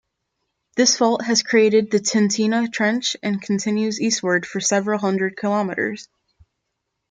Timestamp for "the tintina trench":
1.91-3.15